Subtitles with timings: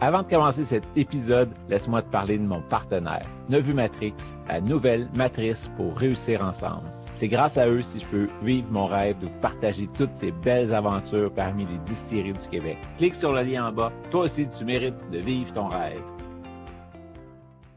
[0.00, 4.14] Avant de commencer cet épisode, laisse-moi te parler de mon partenaire, Nevu Matrix,
[4.46, 6.88] la nouvelle matrice pour réussir ensemble.
[7.16, 10.30] C'est grâce à eux si je peux vivre mon rêve de vous partager toutes ces
[10.30, 12.78] belles aventures parmi les distilleries du Québec.
[12.96, 13.92] Clique sur le lien en bas.
[14.12, 16.00] Toi aussi, tu mérites de vivre ton rêve.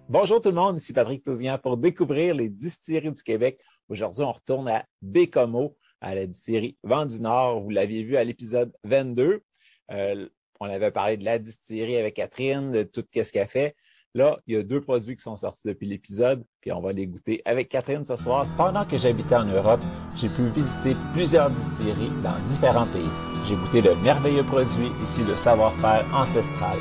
[0.07, 3.59] Bonjour tout le monde, ici Patrick Tousignan pour découvrir les distilleries du Québec.
[3.89, 7.61] Aujourd'hui, on retourne à Bécomo, à la distillerie Vent du Nord.
[7.61, 9.41] Vous l'aviez vu à l'épisode 22.
[9.89, 10.27] Euh,
[10.61, 13.75] on avait parlé de la distillerie avec Catherine, de tout ce qu'elle fait.
[14.13, 17.07] Là, il y a deux produits qui sont sortis depuis l'épisode, puis on va les
[17.07, 18.45] goûter avec Catherine ce soir.
[18.57, 19.79] Pendant que j'habitais en Europe,
[20.17, 23.09] j'ai pu visiter plusieurs distilleries dans différents pays.
[23.47, 26.77] J'ai goûté de merveilleux produits issus de savoir-faire ancestral.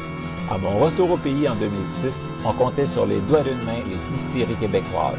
[0.50, 4.14] À mon retour au pays en 2006, on comptait sur les doigts d'une main les
[4.14, 5.16] distilleries québécoises.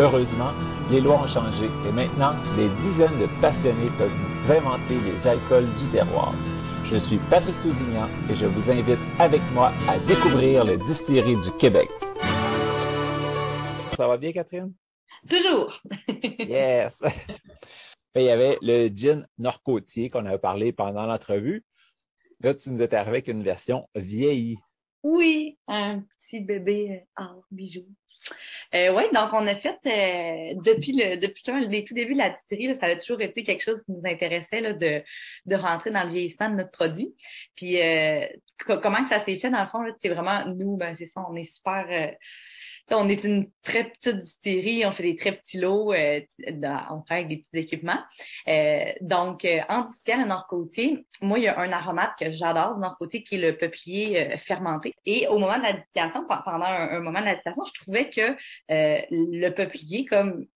[0.00, 0.50] Heureusement,
[0.90, 5.88] les lois ont changé et maintenant, des dizaines de passionnés peuvent inventer les alcools du
[5.92, 6.34] terroir.
[6.92, 11.50] Je suis Patrick Tousignan et je vous invite avec moi à découvrir le distillerie du
[11.52, 11.88] Québec.
[13.96, 14.74] Ça va bien, Catherine?
[15.26, 15.80] Toujours!
[16.38, 17.02] yes!
[18.14, 21.64] Il y avait le gin Nord-Côtier qu'on avait parlé pendant l'entrevue.
[22.40, 24.58] Là, tu nous étais arrivé avec une version vieillie.
[25.02, 27.86] Oui, un petit bébé or bijou.
[28.74, 32.30] Euh, oui, donc on a fait euh, depuis le depuis le tout début de la
[32.30, 35.02] distillerie, ça a toujours été quelque chose qui nous intéressait là, de,
[35.46, 37.14] de rentrer dans le vieillissement de notre produit.
[37.56, 38.26] Puis euh,
[38.66, 41.36] comment que ça s'est fait dans le fond, c'est vraiment nous, ben c'est ça, on
[41.36, 42.14] est super euh,
[42.90, 46.20] on est une très petite distillerie, on fait des très petits lots, euh,
[46.90, 48.00] on fait avec des petits équipements.
[48.48, 53.22] Euh, donc, euh, en distillation Nord-Côtier, moi, il y a un aromate que j'adore Nord-Côtier
[53.22, 54.92] qui est le peuplier fermenté.
[55.06, 58.36] Et au moment de la distillation, pendant un, moment de la distillation, je trouvais que
[58.68, 60.46] le peuplier, comme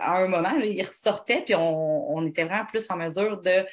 [0.00, 3.64] à un moment, il ressortait, puis on, on, était vraiment plus en mesure de,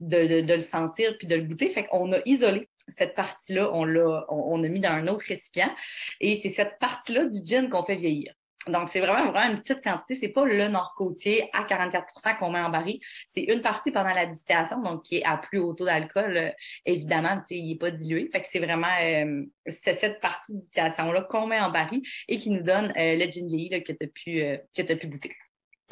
[0.00, 1.70] de, de, le sentir puis de le goûter.
[1.70, 5.74] Fait qu'on a isolé cette partie-là, on l'a, on, a mis dans un autre récipient.
[6.20, 8.34] Et c'est cette partie-là du gin qu'on fait vieillir.
[8.68, 10.16] Donc, c'est vraiment, vraiment une petite quantité.
[10.20, 13.00] C'est pas le nord-côtier à 44% qu'on met en baril.
[13.34, 16.36] C'est une partie pendant la distillation, donc qui est à plus haut taux d'alcool.
[16.36, 16.50] Euh,
[16.86, 18.28] évidemment, il n'est pas dilué.
[18.30, 19.42] Fait que c'est vraiment euh,
[19.84, 23.30] c'est cette partie de distillation-là qu'on met en baril et qui nous donne euh, le
[23.30, 25.32] gin vieilli que tu as pu, que as pu goûter.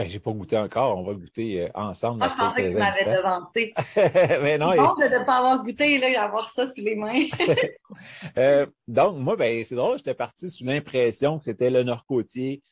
[0.00, 0.96] Ben, j'ai pas goûté encore.
[0.96, 2.22] On va goûter euh, ensemble.
[2.22, 3.74] Ah, je pensais que tu m'avais devanté.
[4.42, 4.74] Mais non.
[4.74, 7.26] Bon, de ne pas avoir goûté et avoir ça sous les mains.
[8.38, 12.62] euh, donc, moi, ben, c'est drôle, j'étais parti sous l'impression que c'était le nord-côtier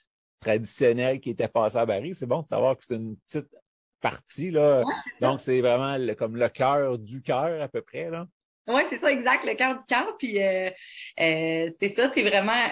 [0.40, 2.14] traditionnel qui était passé à Barry.
[2.14, 3.54] C'est bon de savoir que c'est une petite
[4.00, 4.50] partie.
[4.50, 4.82] Là.
[5.20, 8.08] donc, c'est vraiment comme le cœur du cœur à peu près.
[8.08, 8.26] Là.
[8.68, 10.16] Oui, c'est ça, exact, le cœur du cœur.
[10.18, 10.70] Puis euh,
[11.20, 12.68] euh, c'est ça, c'est vraiment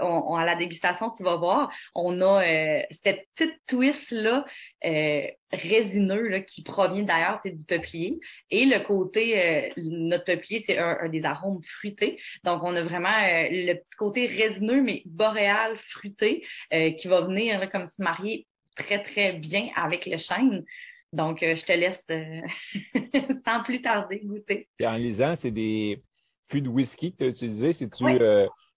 [0.00, 4.44] on, à la dégustation, tu vas voir, on a euh, cette petite twist-là
[4.84, 8.20] euh, résineux là, qui provient d'ailleurs du peuplier.
[8.50, 12.20] Et le côté, euh, notre peuplier, c'est un, des arômes fruités.
[12.44, 13.08] Donc, on a vraiment
[13.50, 18.46] le petit côté résineux, mais boréal, fruité, qui va venir comme se marier
[18.76, 20.64] très, très bien avec le chêne.
[21.12, 22.04] Donc, je te laisse
[23.46, 24.68] sans plus tarder goûter.
[24.78, 26.02] Et en lisant, c'est des
[26.48, 27.72] fûts de whisky que tu as utilisés.
[27.72, 28.04] C'est-tu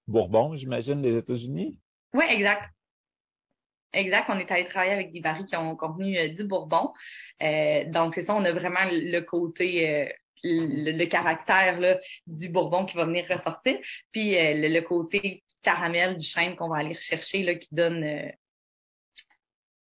[0.08, 1.80] Bourbon, j'imagine, des États-Unis?
[2.14, 2.69] Oui, exact.
[3.94, 6.91] Exact, on est allé travailler avec des barils qui ont contenu euh, du Bourbon.
[7.44, 10.09] Euh, donc, c'est ça, on a vraiment le côté, euh,
[10.44, 13.78] le, caractère là, du Bourbon qui va venir ressortir,
[14.12, 18.31] puis le, côté caramel du chêne qu'on va aller rechercher, là, qui donne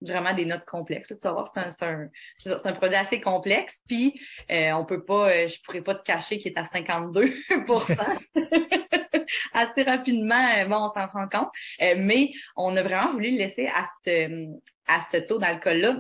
[0.02, 1.10] vraiment des notes complexes.
[1.10, 2.10] Tu vas voir, c'est un,
[2.46, 3.82] un, produit assez complexe.
[3.88, 7.34] Puis, on peut pas, je pourrais pas te cacher qu'il est à 52
[9.54, 11.50] assez rapidement, euh, bon, on s'en rend compte.
[11.82, 14.48] Euh, mais on a vraiment voulu le laisser à ce,
[14.88, 15.98] à ce taux d'alcool-là,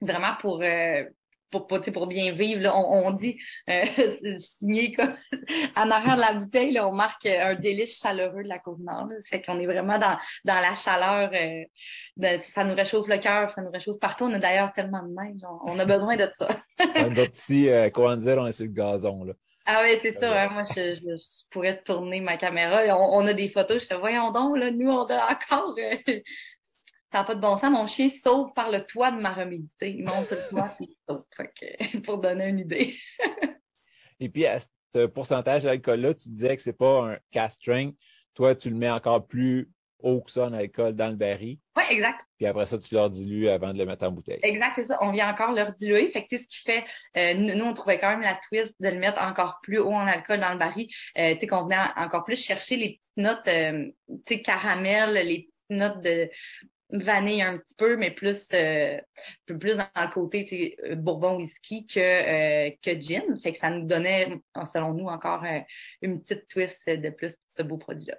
[0.00, 1.04] vraiment pour, euh,
[1.50, 2.72] pour, pour, bien vivre.
[2.74, 3.38] On, dit
[3.68, 3.84] euh,
[4.38, 5.14] signé comme
[5.76, 9.08] en arrière de la bouteille, on marque un délice chaleureux de la Côte-Nord.
[9.20, 11.30] Ça fait qu'on est vraiment dans, dans la chaleur.
[12.54, 14.24] ça nous réchauffe le cœur, ça nous réchauffe partout.
[14.24, 15.42] On a d'ailleurs tellement de neige.
[15.64, 16.48] On, a besoin de ça.
[16.80, 19.26] autres ici, euh, comment dire, on est sur le gazon.
[19.64, 20.42] Ah oui, c'est ça.
[20.42, 20.48] Hein.
[20.50, 22.82] Moi, je, je, pourrais tourner ma caméra.
[22.98, 23.82] On, a des photos.
[23.82, 25.74] Je te voyons donc, là, nous, on a encore.
[25.78, 25.96] Euh,
[27.12, 27.70] ça n'a pas de bon sens.
[27.70, 29.90] Mon chien sauve par le toit de ma remédité.
[29.90, 32.02] Il monte sur le toit et il saute.
[32.04, 32.96] pour donner une idée.
[34.20, 37.60] et puis, à ce pourcentage d'alcool-là, tu disais que c'est pas un cast.
[38.34, 39.70] Toi, tu le mets encore plus
[40.02, 41.58] haut que ça en alcool dans le baril.
[41.76, 42.20] Oui, exact.
[42.36, 44.40] Puis après ça, tu leur dilues avant de le mettre en bouteille.
[44.42, 44.98] Exact, c'est ça.
[45.00, 46.08] On vient encore leur diluer.
[46.08, 46.84] Fait que, ce qui fait,
[47.16, 50.06] euh, nous, on trouvait quand même la twist de le mettre encore plus haut en
[50.06, 50.88] alcool dans le baril.
[51.18, 53.90] Euh, tu sais, qu'on venait encore plus chercher les petites notes, euh,
[54.26, 56.30] tu sais, caramel, les petites notes de
[56.90, 63.22] vanille un petit peu, mais plus, plus dans le côté bourbon whisky que, que gin.
[63.42, 64.28] Fait que ça nous donnait,
[64.70, 65.42] selon nous, encore
[66.02, 68.16] une petite twist de plus pour ce beau produit-là.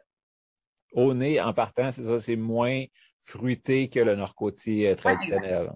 [0.94, 2.86] Au nez, en partant, c'est ça, c'est moins
[3.24, 5.72] fruité que le nord-côtier traditionnel.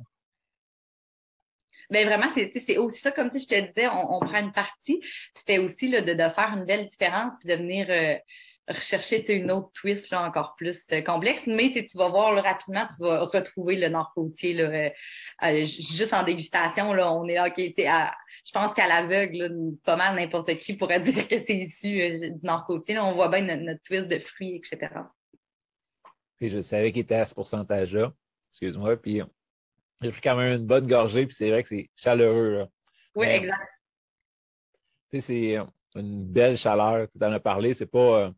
[1.89, 5.01] Mais ben, vraiment, c'est aussi ça, comme je te disais, on, prend une partie.
[5.33, 8.17] C'était aussi là, de, de, faire une belle différence puis de venir euh,
[8.67, 11.47] rechercher une autre twist là, encore plus euh, complexe.
[11.47, 16.93] Mais tu vas voir là, rapidement, tu vas retrouver le nord-côtier euh, juste en dégustation.
[16.93, 21.27] Là, on est là, OK, je pense qu'à l'aveugle, pas mal n'importe qui pourrait dire
[21.27, 22.99] que c'est issu du nord-côtier.
[22.99, 24.93] On voit bien notre, notre, twist de fruits, etc.
[26.39, 28.13] Et je savais qu'il était à ce pourcentage-là.
[28.51, 28.97] Excuse-moi.
[28.97, 29.21] Puis
[30.01, 32.57] j'ai pris quand même une bonne gorgée, puis c'est vrai que c'est chaleureux.
[32.57, 32.67] Là.
[33.15, 33.69] Oui, exact.
[35.11, 37.07] Tu sais, c'est une belle chaleur.
[37.09, 38.31] Tu en as parlé, c'est pas euh,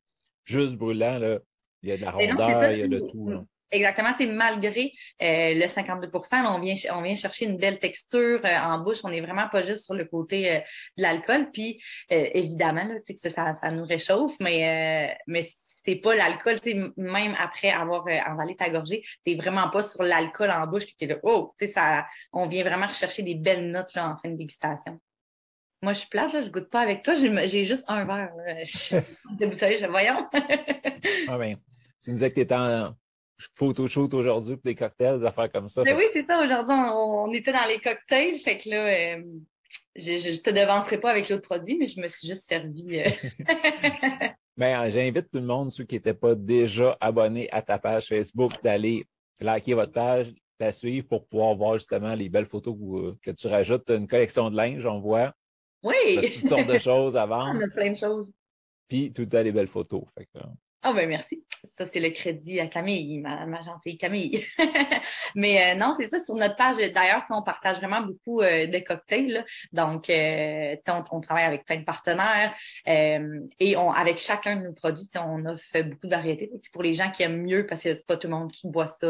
[0.46, 1.20] juste brûlant.
[1.20, 1.40] Là.
[1.84, 3.46] Il y a de la rondeur, il y a de tout.
[3.72, 4.92] Exactement, c'est malgré
[5.22, 9.10] euh, le 52 on vient on vient chercher une belle texture euh, en bouche, on
[9.10, 10.64] n'est vraiment pas juste sur le côté
[10.98, 15.52] de l'alcool puis évidemment là, que ça, ça, nous réchauffe mais mais
[15.86, 16.60] c'est pas l'alcool,
[16.98, 21.06] même après avoir euh, avalé ta gorgée, t'es vraiment pas sur l'alcool en bouche, qui
[21.06, 24.38] est là, oh, ça, on vient vraiment rechercher des belles notes là, en fin de
[24.38, 25.00] dégustation.
[25.82, 28.34] Moi, je suis plate, là, je goûte pas avec toi, j'ai juste un verre.
[28.66, 30.28] Je, voyons.
[31.28, 31.56] ah ben,
[32.02, 32.94] tu nous disais que tu étais en
[33.56, 35.84] photo shoot aujourd'hui pour des cocktails, des affaires comme ça.
[35.84, 36.44] Mais ben oui, c'est ça.
[36.44, 39.24] Aujourd'hui, on, était dans les cocktails, fait que là, euh,
[39.96, 43.00] je, je, te devancerai pas avec l'autre produit, mais je me suis juste servi.
[43.00, 44.28] Euh,
[44.60, 48.52] Ben, j'invite tout le monde, ceux qui n'étaient pas déjà abonnés à ta page Facebook,
[48.62, 49.06] d'aller
[49.40, 52.76] liker votre page, la suivre pour pouvoir voir justement les belles photos
[53.22, 53.90] que, tu rajoutes.
[53.90, 55.34] une collection de linge, on voit.
[55.84, 56.32] Oui!
[56.34, 57.60] toutes sortes de choses à vendre.
[57.60, 58.28] On a plein de choses.
[58.88, 60.04] Puis tout à des belles photos.
[60.18, 60.28] Fait
[60.82, 61.44] ah ben merci.
[61.78, 64.46] Ça, c'est le crédit à Camille, ma, gentille Camille.
[65.36, 68.80] Mais euh, non, c'est ça, sur notre page, d'ailleurs, on partage vraiment beaucoup euh, de
[68.80, 69.46] cocktails.
[69.74, 72.54] Donc, euh, on, on, travaille avec plein de partenaires
[72.86, 76.50] et on, avec chacun de nos produits, on offre beaucoup de variétés.
[76.72, 78.88] Pour les gens qui aiment mieux, parce que c'est pas tout le monde qui boit
[78.88, 79.08] ça,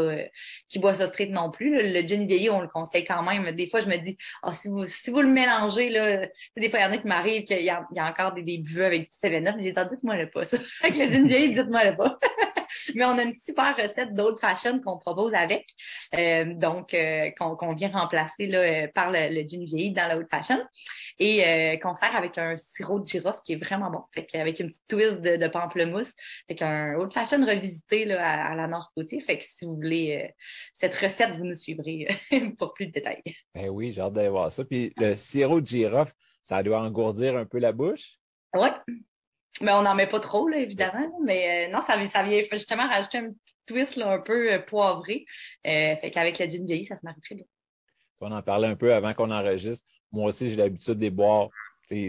[0.68, 1.92] qui boit ça straight non plus.
[1.92, 3.52] Le gin vieilli, on le conseille quand même.
[3.52, 6.26] Des fois, je me dis, oh, si vous si vous le mélangez, là,
[6.56, 8.84] des fois, il y en a qui m'arrivent qu'il y, a encore des, des buveux
[8.84, 9.56] avec du 7-Up.
[9.60, 10.58] J'ai dit, dites-moi le pas ça.
[10.82, 12.18] avec le gin vieilli, dites-moi pas.
[12.94, 15.68] Mais on a une super recette d'old fashion qu'on propose avec,
[16.14, 20.16] euh, donc euh, qu'on vient remplacer là, euh, par le, le gin vieilli dans la
[20.16, 20.58] old fashion
[21.18, 24.02] et qu'on sert avec un sirop de girofle qui est vraiment bon.
[24.14, 26.12] Fait avec une petite twist de, pamplemousse,
[26.48, 29.20] avec un old fashion revisité là, à, la Nord-Côté.
[29.20, 30.32] Fait que si vous voulez
[30.74, 32.08] cette recette, vous nous suivrez
[32.58, 33.22] pour plus de détails.
[33.54, 34.64] Ben oui, j'ai hâte d'aller voir ça.
[34.64, 36.12] Puis le sirop de girofle,
[36.42, 38.14] ça doit engourdir un peu la bouche?
[38.54, 38.68] Oui,
[39.60, 41.10] mais on n'en met pas trop, là, évidemment.
[41.24, 44.58] Mais euh, non, ça, ça vient justement rajouter un petit twist là, un peu euh,
[44.58, 45.26] poivré.
[45.66, 47.44] Euh, fait qu'avec la gin vieillie, ça se marie très bien.
[48.20, 49.86] On en parlait un peu avant qu'on enregistre.
[50.12, 51.48] Moi aussi, j'ai l'habitude de boire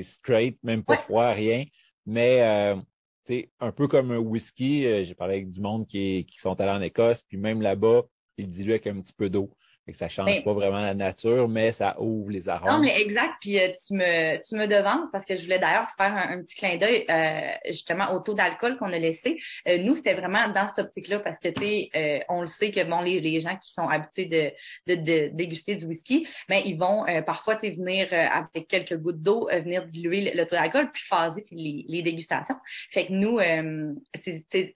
[0.02, 1.66] straight, même pas froid, rien.
[2.06, 6.72] Mais un peu comme un whisky, j'ai parlé avec du monde qui, qui sont allés
[6.72, 8.02] en Écosse, puis même là-bas,
[8.38, 9.50] ils diluent avec un petit peu d'eau
[9.94, 12.72] ça ne change pas vraiment la nature, mais ça ouvre les arômes.
[12.72, 13.36] Non, mais exact.
[13.42, 16.56] Puis euh, tu, me, tu me devances parce que je voulais d'ailleurs faire un, petit
[16.56, 19.40] clin d'œil euh, justement au taux d'alcool qu'on a laissé.
[19.68, 22.84] Euh, nous, c'était vraiment dans cette optique-là parce que tu sais, on le sait que
[22.84, 24.26] bon, les, les gens qui sont habitués
[24.88, 29.86] de, de, déguster du whisky, ben, ils vont parfois venir avec quelques gouttes d'eau, venir
[29.86, 32.56] diluer le, taux d'alcool puis phaser les, les, dégustations.
[32.90, 33.40] Fait que nous,
[34.24, 34.74] c'est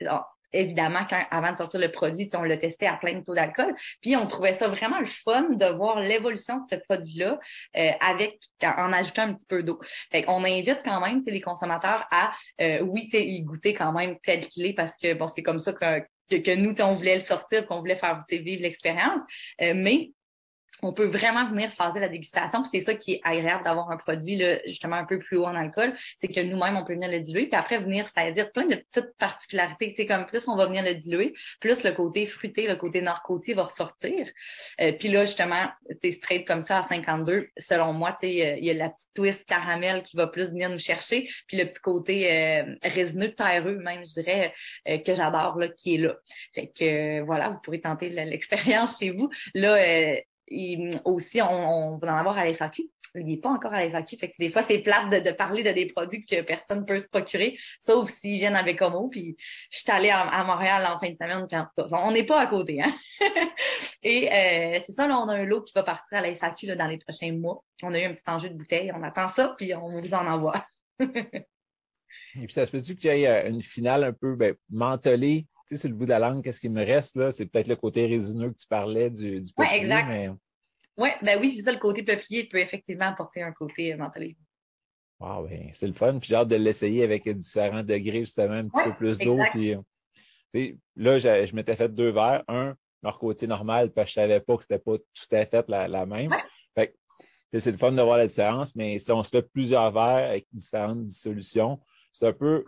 [0.55, 3.75] évidemment, quand, avant de sortir le produit, on l'a testé à plein de taux d'alcool.
[4.01, 7.39] Puis on trouvait ça vraiment le fun de voir l'évolution de ce produit-là
[7.77, 9.79] euh, avec en ajoutant un petit peu d'eau.
[10.27, 12.31] On invite quand même les consommateurs à
[12.61, 15.73] euh, oui, y goûter quand même tel qu'il est parce que bon, c'est comme ça
[15.73, 19.21] que, que, nous, on voulait le sortir, qu'on voulait faire vivre l'expérience.
[19.61, 20.11] Euh, mais
[20.85, 22.63] on peut vraiment venir phaser la dégustation.
[22.71, 25.55] C'est ça qui est agréable d'avoir un produit là, justement un peu plus haut en
[25.55, 28.75] alcool, c'est que nous-mêmes, on peut venir le diluer, puis après venir, c'est-à-dire plein de
[28.75, 29.93] petites particularités.
[29.97, 33.53] C'est comme plus on va venir le diluer, plus le côté fruité, le côté nord-côtier
[33.53, 34.27] va ressortir.
[34.81, 35.67] Euh, puis là, justement,
[36.01, 37.49] c'est straight comme ça à 52.
[37.57, 41.29] Selon moi, il y a la petite twist caramel qui va plus venir nous chercher,
[41.47, 44.53] puis le petit côté euh, résineux, terreux même, je dirais,
[44.87, 46.15] euh, que j'adore, là, qui est là.
[46.53, 49.29] Fait que voilà, vous pourrez tenter l'expérience chez vous.
[49.53, 49.77] Là,
[50.47, 52.83] et aussi, on, va en avoir à l'SAQ.
[53.15, 54.17] Il n'est pas encore à l'SAQ.
[54.17, 57.07] Que des fois, c'est plate de, parler de des produits que personne ne peut se
[57.07, 59.07] procurer, sauf s'ils viennent avec Homo.
[59.07, 59.37] Puis
[59.71, 61.47] je suis allée à, Montréal en fin de semaine.
[61.91, 62.81] on n'est pas à côté.
[62.81, 62.93] Hein?
[64.03, 66.87] Et euh, c'est ça, là, on a un lot qui va partir à la dans
[66.87, 67.63] les prochains mois.
[67.81, 68.91] On a eu un petit enjeu de bouteille.
[68.93, 70.65] On attend ça, puis on vous en envoie.
[72.37, 74.55] Et puis, ça se peut-tu qu'il y ait euh, une finale un peu ben,
[75.67, 77.31] tu sais, sur le bout de la langue, qu'est-ce qui me reste là?
[77.31, 80.35] C'est peut-être le côté résineux que tu parlais du, du ouais, exact.
[80.97, 84.33] Ouais, ben oui, c'est ça, le côté peuplier peut effectivement apporter un côté euh.
[85.19, 86.19] Wow, ben, c'est le fun.
[86.19, 89.37] Puis j'ai hâte de l'essayer avec différents degrés, justement, un petit peu plus d'eau.
[90.53, 92.43] Puis, là, je, je m'étais fait deux verres.
[92.47, 95.69] Un, leur côté normal, parce que je savais pas que c'était pas tout à fait
[95.69, 96.31] la, même.
[96.73, 96.95] Fait
[97.53, 100.47] c'est le fun de voir la différence, mais si on se fait plusieurs verres avec
[100.51, 101.79] différentes dissolutions,
[102.11, 102.65] c'est un peu,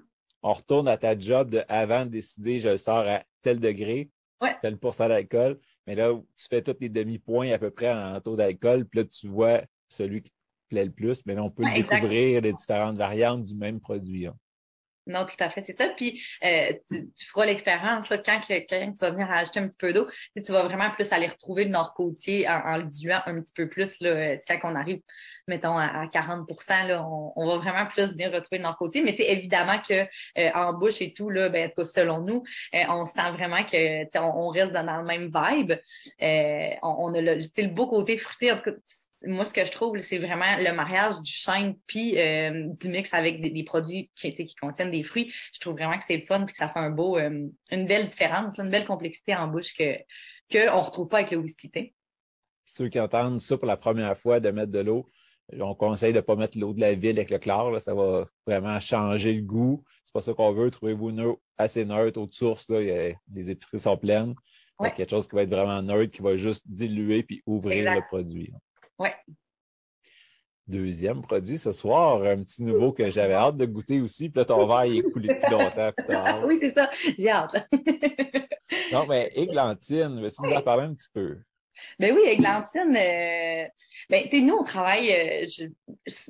[0.47, 4.09] on retourne à ta job de avant de décider, je le sors à tel degré,
[4.61, 8.35] tel pourcent d'alcool, mais là, tu fais tous les demi-points à peu près en taux
[8.35, 10.35] d'alcool, puis là, tu vois celui qui te
[10.69, 14.27] plaît le plus, mais là, on peut découvrir les différentes variantes du même produit.
[14.27, 14.35] Hein.
[15.07, 15.89] Non, tout à fait, c'est ça.
[15.95, 20.07] Puis euh, tu, feras l'expérience quand, quand, tu vas venir ajouter un petit peu d'eau,
[20.35, 23.99] tu vas vraiment plus aller retrouver le nord-côtier en, le diluant un petit peu plus.
[24.01, 24.99] Là, euh, quand on arrive,
[25.47, 26.49] mettons, à, 40
[26.87, 29.01] là, on, va vraiment plus venir retrouver le nord-côtier.
[29.01, 30.05] Mais évidemment que
[30.37, 34.73] euh, en bouche et tout, là, ben, selon nous, on sent vraiment que on, reste
[34.73, 35.73] dans, le même vibe.
[36.83, 38.51] on, a le, le beau côté fruité.
[38.51, 38.77] En tout cas,
[39.25, 43.13] moi, ce que je trouve, c'est vraiment le mariage du chêne puis euh, du mix
[43.13, 45.33] avec des, produits qui, qui contiennent des fruits.
[45.53, 48.07] Je trouve vraiment que c'est fun et que ça fait un beau, euh, une belle
[48.07, 49.97] différence, une belle complexité en bouche que
[50.51, 51.93] qu'on ne retrouve pas avec le whisky thé.
[52.65, 55.09] Ceux qui entendent ça pour la première fois de mettre de l'eau,
[55.59, 57.79] on conseille de ne pas mettre l'eau de la ville avec le chlore.
[57.81, 59.83] ça va vraiment changer le goût.
[60.05, 60.69] C'est pas ça qu'on veut.
[60.69, 62.69] Trouvez-vous une eau assez neutre, eau de source.
[62.69, 64.35] Là, les épiceries sont pleines.
[64.95, 68.53] Quelque chose qui va être vraiment neutre, qui va juste diluer puis ouvrir le produit.
[68.99, 69.09] Oui.
[70.67, 74.29] Deuxième produit ce soir, un petit nouveau que j'avais hâte de goûter aussi.
[74.29, 75.91] Puis là, ton verre est coulé depuis longtemps.
[76.45, 76.89] oui, c'est ça.
[77.17, 77.69] J'ai hâte.
[78.91, 81.37] non, mais Églantine, veux-tu nous en parler un petit peu?
[81.99, 83.67] Ben oui, Églantine, euh,
[84.09, 85.65] ben, nous, on travaille, euh, je,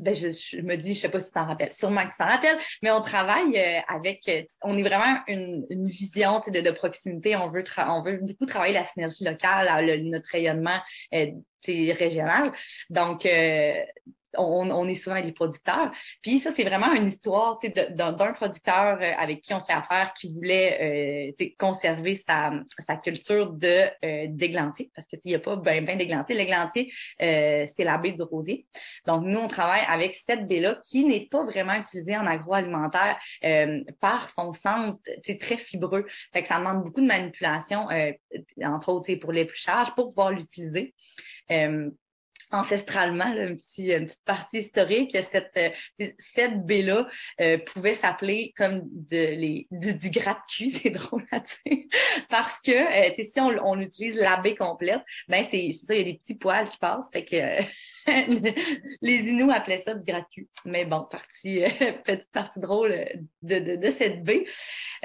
[0.01, 2.25] ben, je, me dis, je sais pas si tu t'en rappelles, sûrement que tu t'en
[2.25, 7.35] rappelles, mais on travaille euh, avec, euh, on est vraiment une, vision de, de proximité.
[7.35, 10.79] On veut, on veut beaucoup travailler la synergie locale, notre rayonnement
[11.65, 12.51] régional.
[12.89, 13.27] Donc,
[14.35, 15.91] on, est souvent les producteurs.
[16.21, 17.59] Puis ça, c'est vraiment une histoire
[17.91, 22.51] d'un producteur euh, avec qui on fait affaire qui voulait euh, conserver sa,
[23.03, 26.35] culture de euh, d'églantier, parce que il n'y a pas bien ben d'églantier.
[26.35, 28.65] L'églantier, c'est la baie de rosier.
[29.05, 33.19] Donc, nous, on travaille avec cette baie-là qui n'est pas vraiment utilisée en agroalimentaire
[33.99, 34.99] par son centre
[35.39, 36.05] très fibreux.
[36.31, 37.87] Fait que ça demande beaucoup de manipulation,
[38.63, 40.93] entre autres pour l'épluchage, pour pouvoir l'utiliser
[42.51, 47.07] ancestralement, un petit, une petite partie historique, cette, euh, cette baie-là
[47.41, 51.41] euh, pouvait s'appeler comme de, les, du, du gratte-cul, c'est drôle à
[52.29, 56.01] parce que euh, si on, on, utilise la baie complète, ben c'est ça, il y
[56.01, 57.63] a des petits poils qui passent, fait que
[59.01, 60.47] les Inuits appelaient ça du gratuit.
[60.65, 61.69] Mais bon, partie, euh,
[62.05, 62.95] petite partie drôle
[63.41, 64.45] de, de, de cette baie.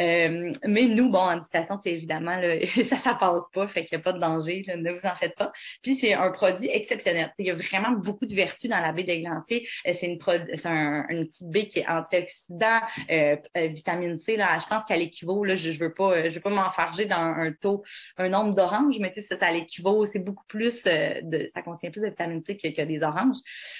[0.00, 2.40] Euh, mais nous, bon, en distillation, c'est évidemment,
[2.84, 5.34] ça, ça passe pas, fait qu'il n'y a pas de danger, ne vous en faites
[5.36, 5.52] pas.
[5.82, 7.32] Puis c'est un produit exceptionnel.
[7.38, 9.68] Il y a vraiment beaucoup de vertus dans la baie d'Églantier.
[9.86, 10.18] Euh, c'est une,
[10.54, 12.80] c'est un, une petite baie qui est antioxydant,
[13.10, 14.36] euh, vitamine C.
[14.36, 17.82] Là, je pense qu'elle équivaut, là, je, je veux pas, pas m'enfarger dans un taux,
[18.16, 22.06] un nombre d'oranges, mais ça, ça l'équivaut, c'est beaucoup plus de, ça contient plus de
[22.06, 23.38] vitamine C que, que des oranges.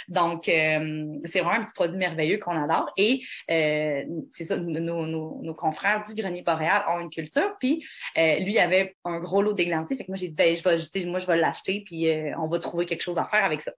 [0.09, 2.93] Donc, euh, c'est vraiment un petit produit merveilleux qu'on adore.
[2.97, 7.55] Et euh, c'est ça, nos, confrères du grenier boréal ont une culture.
[7.61, 7.85] Puis,
[8.17, 9.97] euh, lui, il avait un gros lot d'églantiers.
[9.97, 12.59] Fait que moi, j'ai dit, ben, je vais, moi, je vais l'acheter, puis on va
[12.59, 13.73] trouver quelque chose à faire avec ça.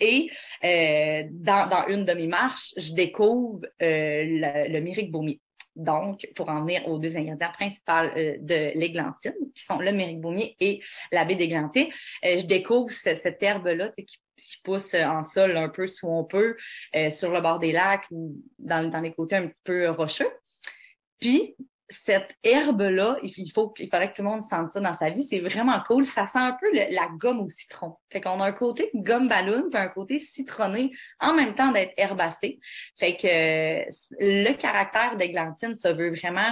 [0.00, 0.30] Et
[1.30, 5.40] dans, une de mes marches, je découvre le, le myrique baumier.
[5.78, 10.82] Donc, pour en venir aux deux ingrédients principaux de l'églantine, qui sont le méribaumier et
[11.12, 14.18] la baie d'églantier, je découvre cette herbe-là qui,
[14.64, 16.56] pousse en sol un peu sous on peut,
[16.94, 18.06] euh, sur le bord des lacs
[18.58, 20.30] dans, dans les côtés un petit peu rocheux.
[21.20, 21.56] Puis,
[22.04, 25.26] cette herbe-là, il il faudrait que tout le monde sente ça dans sa vie.
[25.30, 26.04] C'est vraiment cool.
[26.04, 27.96] Ça sent un peu la gomme au citron.
[28.10, 31.94] Fait qu'on a un côté gomme ballon, puis un côté citronné, en même temps d'être
[31.96, 32.58] herbacé.
[32.98, 33.90] Fait que
[34.20, 36.50] le caractère d'églantine, ça veut vraiment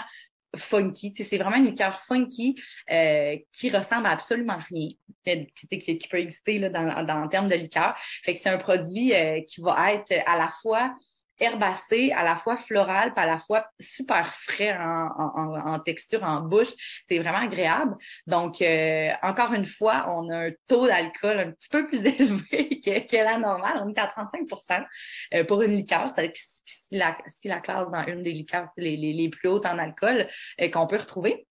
[0.58, 1.14] funky.
[1.16, 2.60] C'est vraiment une liqueur funky
[2.90, 4.90] euh, qui ressemble à absolument rien
[5.24, 7.94] qui, qui peut exister là, dans, dans, en termes de liqueur.
[8.24, 10.94] Fait que c'est un produit euh, qui va être à la fois
[11.38, 16.22] herbacé, à la fois floral, puis à la fois super frais en, en, en texture,
[16.22, 16.72] en bouche.
[17.08, 17.96] C'est vraiment agréable.
[18.26, 22.80] Donc, euh, encore une fois, on a un taux d'alcool un petit peu plus élevé
[22.80, 23.82] que, que, la normale.
[23.84, 24.86] On est à 35%
[25.34, 26.12] euh, pour une liqueur.
[26.16, 29.66] C'est si la, si la classe dans une des liqueurs les, les, les plus hautes
[29.66, 30.26] en alcool
[30.60, 31.46] euh, qu'on peut retrouver.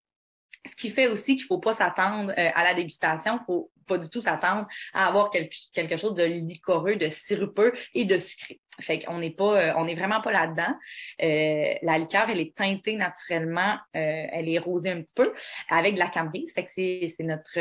[0.65, 3.39] Ce qui fait aussi qu'il faut pas s'attendre à la dégustation.
[3.85, 8.19] Pas du tout s'attendre à avoir quelque, quelque chose de liquoreux, de sirupeux et de
[8.19, 8.59] sucré.
[8.81, 10.75] Fait qu'on n'est pas, euh, on n'est vraiment pas là-dedans.
[11.23, 15.33] Euh, la liqueur, elle est teintée naturellement, euh, elle est rosée un petit peu
[15.69, 16.53] avec de la camerise.
[16.53, 17.57] Fait que c'est, notre,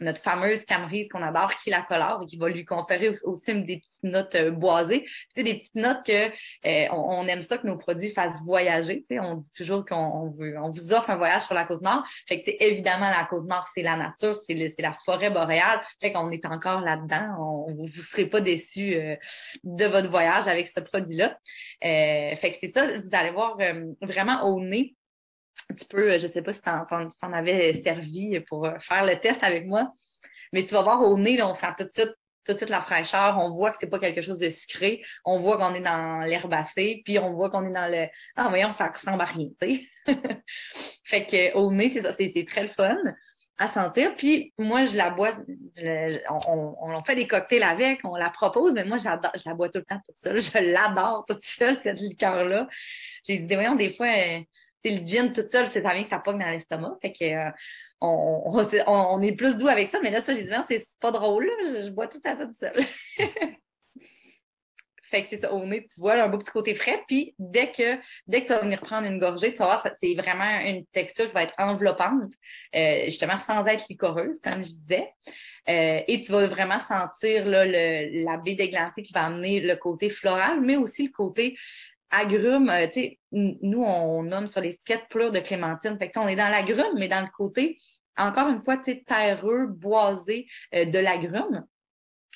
[0.00, 3.78] notre fameuse camerise qu'on adore qui la colore et qui va lui conférer aussi, des
[3.78, 5.04] petites notes boisées.
[5.34, 6.30] Tu des petites notes que
[6.90, 9.04] on, aime ça que nos produits fassent voyager.
[9.08, 12.04] Tu on dit toujours qu'on on vous offre un voyage sur la côte nord.
[12.26, 15.63] Fait que évidemment la côte nord, c'est la nature, c'est, c'est la forêt boréale.
[16.00, 17.66] Fait qu'on est encore là-dedans.
[17.76, 18.96] Vous serez pas déçus
[19.62, 21.38] de votre voyage avec ce produit-là.
[21.84, 24.94] Euh, fait que c'est ça, vous allez voir euh, vraiment au nez.
[25.78, 29.18] Tu peux, euh, je ne sais pas si tu en, avais servi pour faire le
[29.20, 29.92] test avec moi,
[30.52, 33.70] mais tu vas voir au nez, on sent tout de suite la fraîcheur, on voit
[33.70, 37.32] que c'est pas quelque chose de sucré, on voit qu'on est dans l'herbacée, puis on
[37.32, 38.06] voit qu'on est dans le
[38.36, 39.48] ah voyons ça ressemble à rien,
[41.04, 42.98] fait que au nez c'est ça, c'est très fun
[43.58, 44.14] à sentir.
[44.16, 45.32] Puis moi, je la bois,
[46.48, 49.68] on, on, fait des cocktails avec, on la propose, mais moi, j'adore, je la bois
[49.68, 50.40] tout le temps toute seule.
[50.64, 52.68] Je l'adore toute seule, cette liqueur-là.
[53.26, 54.40] J'ai dit, voyons, des fois, euh,
[54.84, 56.98] le gin toute seule, c'est ça vient que ça pogne dans l'estomac.
[57.00, 57.50] Fait que euh,
[58.00, 58.42] on,
[58.86, 61.84] on, est plus doux avec ça, mais là, ça, j'ai dit, c'est pas drôle, là,
[61.84, 62.84] je, bois tout à ça toute seule.
[65.14, 67.00] Fait que c'est ça, au nez, tu vois un beau petit côté frais.
[67.06, 70.14] Puis dès que, dès que tu vas venir prendre une gorgée, tu vas voir, c'est
[70.14, 72.32] vraiment une texture qui va être enveloppante,
[72.74, 75.12] euh, justement sans être licoreuse, comme je disais.
[75.68, 80.10] Euh, et tu vas vraiment sentir le, la baie d'églantine qui va amener le côté
[80.10, 81.56] floral, mais aussi le côté
[82.10, 82.68] agrume.
[82.68, 82.88] Euh,
[83.30, 85.96] nous, on nomme sur l'étiquette pleure de clémentine.
[85.96, 87.78] Fait que, on est dans l'agrume, mais dans le côté,
[88.16, 91.64] encore une fois, terreux, boisé de l'agrume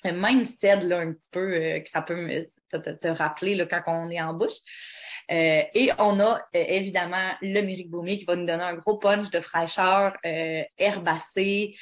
[0.05, 2.29] même cède là, un petit peu euh, que ça peut
[2.71, 4.59] te, rappeler là, quand on est en bouche.
[5.31, 8.97] Euh, et on a euh, évidemment le Myric Baumier qui va nous donner un gros
[8.99, 11.77] punch de fraîcheur herbacé,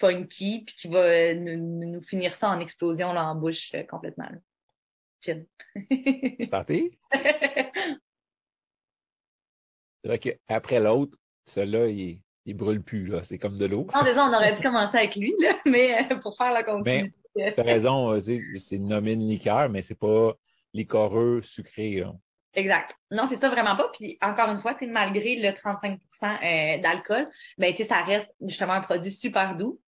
[0.00, 4.28] funky, puis qui va nous, finir ça en explosion là, en bouche complètement.
[10.02, 13.24] C'est vrai qu'après l'autre, celui-là, il, il brûle plus, là.
[13.24, 13.86] C'est comme de l'eau.
[13.94, 17.12] Non, déjà, on aurait pu commencer avec lui, là, mais pour faire la continuité.
[17.36, 18.20] Tu as raison, euh,
[18.56, 20.34] c'est nommé une liqueur, mais c'est pas
[20.72, 22.04] liquoreux sucré.
[22.54, 22.94] Exact.
[23.10, 23.90] Non, c'est ça vraiment pas.
[23.92, 29.10] Puis encore une fois, malgré le 35% euh, d'alcool, ben, ça reste justement un produit
[29.10, 29.80] super doux.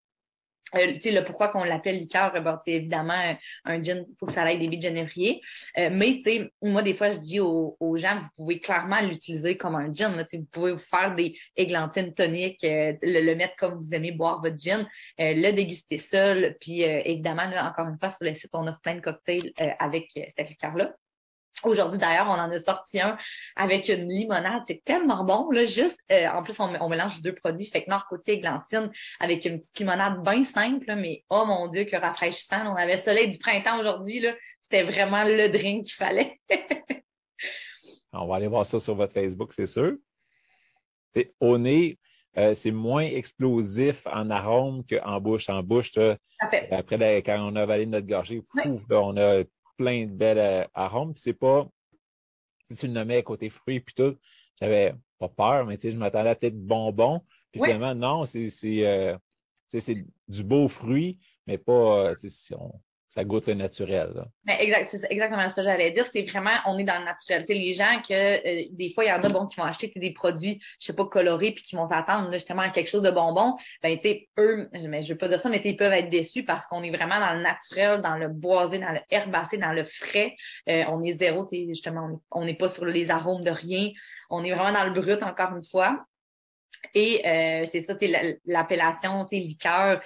[0.74, 4.42] Euh, le pourquoi qu'on l'appelle liqueur, ben, évidemment, euh, un gin, il faut que ça
[4.42, 5.40] aille billes de genévrier.
[5.78, 6.20] Euh, mais
[6.60, 10.16] moi, des fois, je dis aux, gens, vous pouvez clairement l'utiliser comme un gin.
[10.16, 14.58] Là, vous pouvez vous faire des églantines toniques, le, mettre comme vous aimez boire votre
[14.58, 14.86] gin,
[15.18, 16.56] le déguster seul.
[16.60, 20.10] Puis évidemment, là, encore une fois, sur le site, on offre plein de cocktails avec
[20.14, 20.94] cette liqueur-là.
[21.64, 23.16] Aujourd'hui, d'ailleurs, on en a sorti un
[23.56, 24.62] avec une limonade.
[24.66, 25.50] C'est tellement bon.
[25.50, 28.90] Là, juste, euh, en plus, on, mélange deux produits, fait que nord côté églantine,
[29.20, 32.66] avec une petite limonade bien simple, mais oh mon Dieu, que rafraîchissant.
[32.66, 34.24] On avait le soleil du printemps aujourd'hui.
[34.70, 36.38] C'était vraiment le drink qu'il fallait.
[38.12, 39.96] on va aller voir ça sur votre Facebook, c'est sûr.
[41.40, 41.98] au nez,
[42.36, 45.48] euh, c'est moins explosif en arôme qu'en bouche.
[45.48, 45.92] En bouche,
[46.70, 48.42] après, quand on a avalé notre gorgée,
[48.90, 49.42] on a
[49.76, 51.14] plein de belles arômes.
[51.14, 51.68] Puis c'est pas,
[52.68, 54.16] si tu le nommais côté fruits puis tout,
[54.60, 57.22] j'avais pas peur, mais tu sais, je m'attendais à peut-être bonbons.
[57.52, 58.50] Puis finalement, non, c'est
[58.86, 59.16] euh,
[60.28, 62.14] du beau fruit, mais pas, euh,
[62.52, 62.72] on,
[63.16, 64.26] ça goûte naturel.
[64.44, 66.04] Ben, exact, c'est exactement ça que j'allais dire.
[66.14, 67.46] C'est vraiment, on est dans le naturel.
[67.48, 70.12] les gens que euh, des fois, il y en a bon qui vont acheter des
[70.12, 73.54] produits, je sais pas, colorés, puis qui vont s'attendre justement à quelque chose de bonbon.
[73.82, 76.44] Ben, tu sais, eux, mais je veux pas dire ça, mais ils peuvent être déçus
[76.44, 79.84] parce qu'on est vraiment dans le naturel, dans le boisé, dans le herbacé, dans le
[79.84, 80.36] frais.
[80.68, 83.90] Euh, on est zéro, justement, on n'est pas sur les arômes de rien.
[84.28, 86.04] On est vraiment dans le brut, encore une fois.
[86.94, 87.94] Et euh, c'est ça,
[88.46, 90.00] l'appellation, liqueur,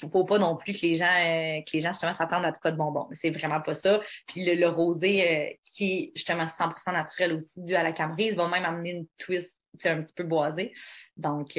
[0.00, 2.52] faut, faut pas non plus que les gens, euh, que les gens justement s'attendent à
[2.52, 3.08] quoi de bonbons.
[3.20, 4.00] C'est vraiment pas ça.
[4.26, 8.48] Puis le, rosé, euh, qui est justement 100% naturel aussi, dû à la camerise, va
[8.48, 9.50] même amener une twist
[9.84, 10.72] un petit peu boisée.
[11.16, 11.58] Donc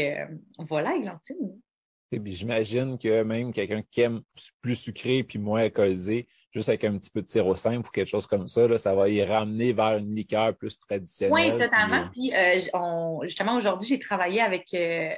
[0.60, 1.60] voilà, Églantine.
[2.12, 4.22] Puis j'imagine que même quelqu'un qui aime
[4.62, 8.08] plus sucré puis moins alcoolisé, juste avec un petit peu de sirop simple ou quelque
[8.08, 11.34] chose comme ça, là, ça va y ramener vers une liqueur plus traditionnelle.
[11.34, 12.08] Oui, totalement.
[12.14, 15.10] Puis, euh, on, justement, aujourd'hui, j'ai travaillé avec euh,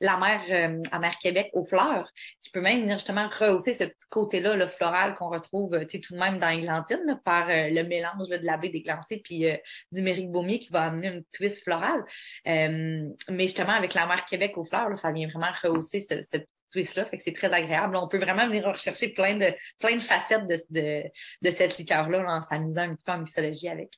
[0.00, 2.10] la mère, euh, à Mère Québec aux fleurs,
[2.42, 6.18] qui peut même venir justement rehausser ce petit côté-là, le floral qu'on retrouve tout de
[6.18, 9.46] même dans l'églantine, par le mélange de la baie d'églantine puis
[9.92, 12.04] du méric baumier qui va amener une twist florale.
[12.44, 16.38] mais justement, avec la mère Québec aux fleurs, ça vient vraiment rehausser ce, ce
[16.70, 17.06] twist-là.
[17.06, 17.96] Fait que c'est très agréable.
[17.96, 21.02] On peut vraiment venir rechercher plein de, plein de facettes de, de,
[21.42, 23.92] de cette liqueur-là en s'amusant un petit peu en mixologie avec.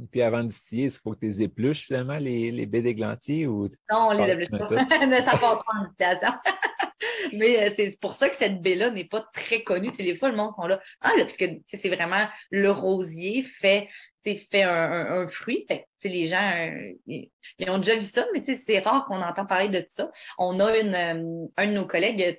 [0.00, 2.66] Et puis avant de distiller, est-ce qu'il faut que tu les épluches finalement, les, les
[2.66, 3.46] baies d'églantier?
[3.46, 3.68] Ou...
[3.90, 4.68] Non, on les épluche pas.
[4.68, 5.84] ça passe pas en
[7.32, 9.90] Mais c'est pour ça que cette baie-là n'est pas très connue.
[9.92, 10.80] Tu les fois, le monde sont là.
[11.00, 13.88] Ah, là, parce que c'est vraiment le rosier fait,
[14.24, 15.64] fait un, fruit.
[15.68, 16.70] Fait les gens,
[17.06, 17.30] ils,
[17.68, 20.10] ont déjà vu ça, mais c'est rare qu'on entend parler de ça.
[20.38, 22.38] On a une, un de nos collègues,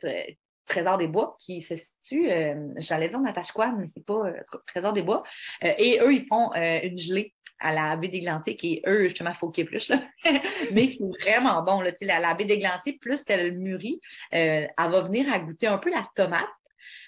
[0.65, 4.33] Trésor des Bois, qui se situe, euh, j'allais dire Natashquan, mais c'est pas euh,
[4.67, 5.23] Trésor des Bois.
[5.63, 9.49] Euh, et eux, ils font une gelée à la baie d'Églantier, qui eux, justement, faut
[9.49, 10.01] qu'il y ait plus, là.
[10.73, 11.91] mais c'est vraiment bon, là.
[12.01, 14.01] La, la baie d'Églantier, plus elle mûrit,
[14.31, 16.45] elle va venir à goûter un peu la tomate.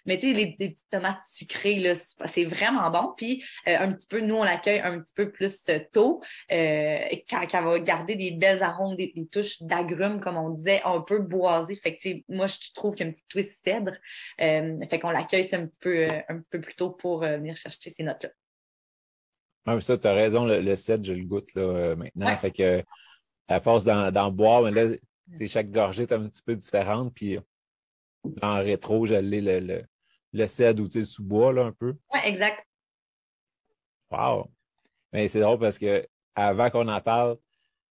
[0.07, 3.13] Mais tu sais, les, petites tomates sucrées, là, c'est vraiment bon.
[3.15, 6.99] Puis euh, un petit peu, nous, on l'accueille un petit peu plus euh, tôt, euh,
[7.29, 11.19] quand, elle va garder des belles arômes, des, touches d'agrumes, comme on disait, un peu
[11.19, 11.75] boisées.
[11.75, 13.91] Fait que moi, je trouve qu'il y a un petit twist cèdre.
[14.39, 18.03] fait qu'on l'accueille un petit peu un petit peu plus tôt pour venir chercher ces
[18.03, 18.29] notes-là.
[19.65, 22.37] Ah, ça, tu as raison, le, cèdre, je le goûte là, maintenant.
[22.37, 22.83] Fait que
[23.49, 24.95] à force d'en boire, mais là,
[25.47, 27.13] chaque gorgée est un petit peu différente.
[27.13, 27.37] Puis
[28.41, 29.83] en rétro, j'allais le, le,
[30.33, 31.95] le cèdre ou sous-bois, là, un peu.
[32.13, 32.65] Oui, exact.
[34.11, 34.49] Wow!
[35.11, 37.37] Mais c'est drôle parce que avant qu'on en parle,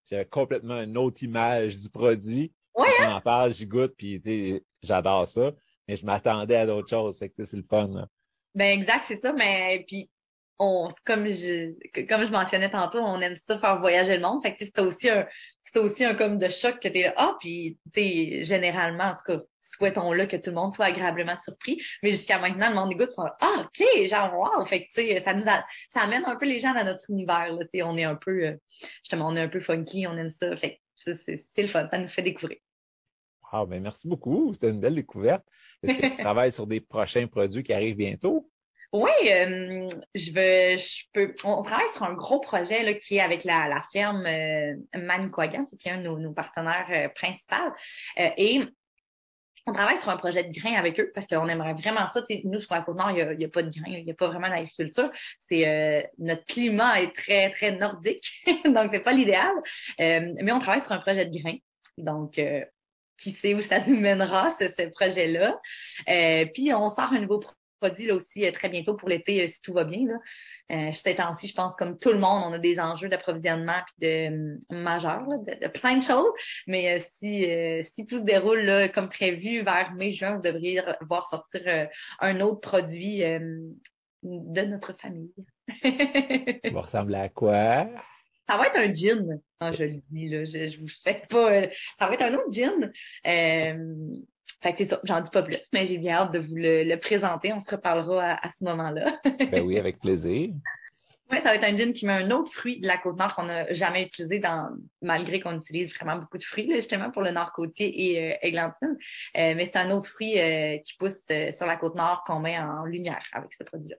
[0.08, 2.52] j'ai complètement une autre image du produit.
[2.74, 3.10] Oui, hein?
[3.10, 5.52] On en parle, j'y goûte, puis j'adore ça.
[5.88, 7.18] Mais je m'attendais à d'autres choses.
[7.18, 8.08] Fait que c'est le fun.
[8.54, 9.32] Ben exact, c'est ça.
[9.32, 10.10] Mais puis
[10.58, 11.72] on, comme je
[12.04, 14.42] comme je mentionnais tantôt, on aime ça faire voyager le monde.
[14.42, 15.26] Fait que c'est aussi un
[15.62, 17.14] c'est aussi un comme de choc que tu es là.
[17.16, 19.42] Ah, puis tu sais, généralement, en tout cas,
[19.74, 21.82] souhaitons-le que tout le monde soit agréablement surpris.
[22.02, 24.64] Mais jusqu'à maintenant, le monde des sont ah, OK, genre, wow!
[24.66, 27.52] Fait que, tu sais, ça nous ça amène un peu les gens dans notre univers,
[27.52, 28.56] là, tu sais, on est un peu, euh,
[29.02, 30.56] justement, on est un peu funky, on aime ça.
[30.56, 32.58] Fait que c'est le fun, ça nous fait découvrir.
[33.52, 34.52] Wow, ben merci beaucoup.
[34.54, 35.44] C'était une belle découverte.
[35.82, 38.50] Est-ce que tu travailles sur des prochains produits qui arrivent bientôt?
[38.92, 41.34] Oui, euh, je veux, je peux.
[41.44, 45.66] On travaille sur un gros projet là, qui est avec la, la ferme euh, Manicouagan,
[45.78, 47.74] qui est un de nos, nos partenaires euh, principaux.
[48.16, 48.62] Et
[49.66, 52.22] on travaille sur un projet de grain avec eux parce qu'on aimerait vraiment ça.
[52.44, 54.48] nous, sur la Côte-Nord, il n'y a, pas de grain, il n'y a pas vraiment
[54.48, 55.10] d'agriculture.
[55.48, 58.32] C'est euh, notre climat est très, très nordique,
[58.64, 59.52] donc c'est pas l'idéal.
[60.00, 61.56] Euh, mais on travaille sur un projet de grain.
[61.98, 62.64] Donc, euh,
[63.18, 65.58] qui sait où ça nous mènera, ce, ce projet-là.
[66.52, 67.38] puis on sort un nouveau
[67.80, 70.06] produit là aussi euh, très bientôt pour l'été euh, si tout va bien.
[70.06, 70.14] Là.
[70.72, 74.08] Euh, ces temps-ci, je pense, comme tout le monde, on a des enjeux d'approvisionnement puis
[74.08, 76.32] de majeurs, de, plein de choses.
[76.66, 77.46] Mais si,
[77.94, 81.88] si tout se déroule là, comme prévu vers mai-juin, vous devriez voir sortir
[82.20, 83.20] un autre produit
[84.22, 85.32] de notre famille.
[85.82, 87.86] Ça va ressembler à quoi?
[88.48, 89.40] Ça va être un gin.
[89.60, 91.62] Ah, je le dis, là, je, je vous fais pas.
[91.98, 92.92] ça va être un autre gin.
[94.62, 96.96] Fait que c'est ça, j'en dis pas plus, mais j'ai bien hâte de vous le,
[96.96, 97.52] présenter.
[97.52, 99.18] On se reparlera à, ce moment-là.
[99.50, 100.50] ben oui, avec plaisir.
[101.30, 103.34] Oui, ça va être un gin qui met un autre fruit de la côte nord
[103.34, 104.70] qu'on n'a jamais utilisé dans,
[105.02, 108.96] malgré qu'on utilise vraiment beaucoup de fruits, justement, pour le nord côtier et euh, églantine.
[109.36, 111.20] Euh, mais c'est un autre fruit euh, qui pousse
[111.52, 113.96] sur la côte nord qu'on met en lumière avec ce produit-là.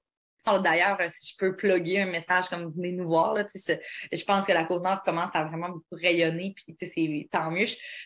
[0.63, 4.53] D'ailleurs, si je peux plugger un message comme venez nous voir, là, je pense que
[4.53, 7.65] la Côte-Nord commence à vraiment rayonner, puis c'est tant mieux.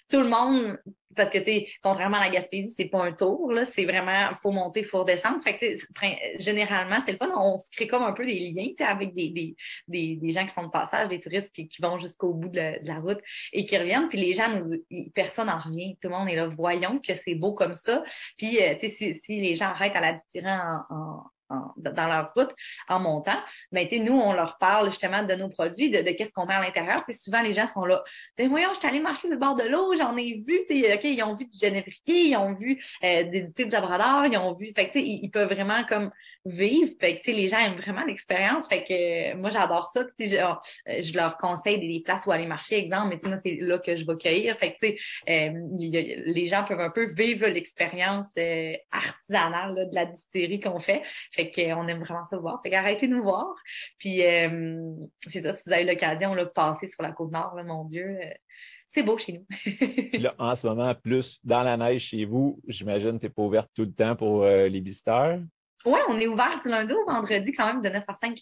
[0.09, 0.77] tout le monde,
[1.15, 1.39] parce que
[1.81, 5.43] contrairement à la Gaspésie, c'est pas un tour, là, c'est vraiment faut monter, faut redescendre.
[5.43, 7.29] Fait que, généralement, c'est le fun.
[7.35, 9.55] On se crée comme un peu des liens avec des, des,
[9.87, 12.77] des, des, gens qui sont de passage, des touristes qui, qui vont jusqu'au bout de
[12.81, 13.19] la, route
[13.53, 14.09] et qui reviennent.
[14.09, 14.49] Puis les gens,
[15.13, 15.97] personne n'en revient.
[16.01, 18.03] Tout le monde est là, voyons que c'est beau comme ça.
[18.37, 21.23] Puis, euh, si, si les gens arrêtent à la différence en
[21.77, 22.53] dans leur route
[22.87, 23.39] en montant,
[23.71, 26.61] mais ben, nous, on leur parle justement de nos produits, de, qu'est-ce qu'on met à
[26.61, 27.03] l'intérieur.
[27.11, 28.03] Souvent, les gens sont là,
[28.37, 31.23] ben voyons, je suis allée marcher le bord de l'eau, j'en ai vu, OK, ils
[31.23, 34.73] ont vu du génévrier, ils ont vu euh, des thés de labrador, ils ont vu,
[34.75, 36.11] fait ils, ils, peuvent vraiment comme
[36.45, 36.91] vivre.
[36.99, 38.67] Fait que, les gens aiment vraiment l'expérience.
[38.67, 40.03] Fait que moi, j'adore ça.
[40.19, 43.77] Je, euh, je, leur conseille des, places où aller marcher, exemple, mais moi, c'est là
[43.77, 44.57] que je vais cueillir.
[44.57, 50.59] Fait que, euh, les gens peuvent un peu vivre l'expérience euh, artisanale de la distillerie
[50.59, 51.03] qu'on fait.
[51.31, 52.59] Fait qu'on aime vraiment ça voir.
[52.63, 53.53] Fait qu'arrêtez de nous voir.
[53.97, 54.21] Puis
[55.27, 58.17] c'est ça, si vous avez l'occasion de passer sur la côte nord, mon Dieu.
[58.87, 60.19] c'est beau chez nous.
[60.19, 63.43] là, en ce moment, plus dans la neige chez vous, j'imagine que tu n'es pas
[63.43, 65.39] ouverte tout le temps pour les visiteurs?
[65.85, 68.39] Oui, on est ouvert du lundi au vendredi quand même de 9 à 5.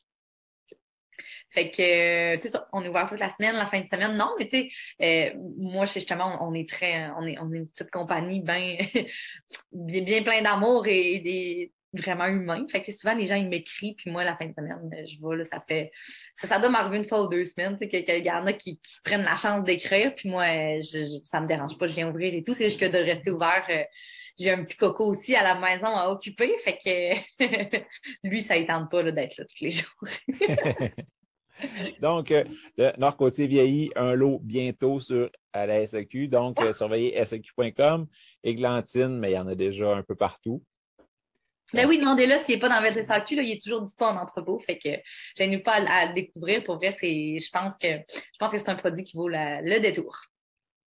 [1.52, 4.15] Fait que euh, c'est ça, on est ouvert toute la semaine, la fin de semaine.
[4.15, 4.69] Non, mais tu sais,
[5.02, 8.78] euh, moi, justement, on, est très, on est, on est une petite compagnie bien,
[9.71, 12.67] bien, bien plein d'amour et, des vraiment humain.
[12.71, 15.36] Fait que souvent les gens ils m'écrivent, puis moi la fin de semaine, je vois
[15.36, 15.91] là, ça fait
[16.36, 18.54] ça, ça doit m'arriver une fois ou deux semaines, tu sais, qu'il y en a
[18.54, 20.45] qui, prennent la chance d'écrire, puis moi,
[20.80, 22.54] je, ça me dérange pas, je viens ouvrir et tout.
[22.54, 23.65] C'est juste que de rester ouvert.
[23.71, 23.84] Euh,
[24.39, 27.80] j'ai un petit coco aussi à la maison à occuper, fait que
[28.23, 30.04] lui, ça ne tente pas d'être là tous les jours.
[32.02, 32.45] Donc, euh,
[32.78, 36.30] le Nord-Côtier vieilli, un lot bientôt sur à la SEQ.
[36.30, 38.08] Donc, euh, surveillez SEQ.com.
[38.43, 40.63] Églantine, mais il y en a déjà un peu partout.
[41.73, 44.21] Ben oui, demandez-le s'il n'est pas dans votre SAQ, là, il est toujours disponible en
[44.21, 44.60] entrepôt.
[44.60, 44.89] Fait que
[45.38, 46.63] je pas à, le découvrir.
[46.63, 49.80] Pour vrai, c'est, je pense que je pense que c'est un produit qui vaut le
[49.80, 50.19] détour.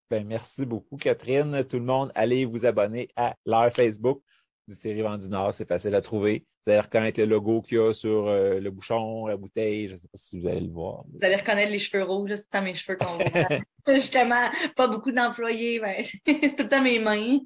[0.09, 1.63] Ben, merci beaucoup, Catherine.
[1.63, 4.21] Tout le monde, allez vous abonner à leur Facebook
[4.67, 5.53] du série Vendu Nord.
[5.53, 6.45] C'est facile à trouver.
[6.65, 9.89] Vous allez reconnaître le logo qu'il y a sur euh, le bouchon, la bouteille.
[9.89, 11.03] Je ne sais pas si vous allez le voir.
[11.11, 12.35] Vous allez reconnaître les cheveux rouges.
[12.35, 13.47] C'est tout mes cheveux qu'on voit.
[13.95, 15.79] Justement, pas beaucoup d'employés.
[15.79, 17.39] Ben, c'est tout le temps mes mains.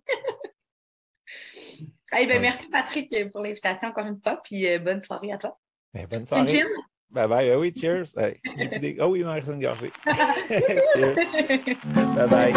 [2.11, 4.39] ben, Merci, Patrick, pour l'invitation encore une fois.
[4.43, 5.57] Puis euh, bonne soirée à toi.
[5.93, 6.63] Ben, bonne soirée.
[7.11, 7.55] Bye bye.
[7.57, 8.15] Oui, oh, cheers.
[8.99, 9.91] Oh oui, une gorgée.
[10.93, 11.15] cheers.
[12.15, 12.53] Bye bye.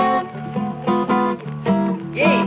[2.14, 2.46] Yeah.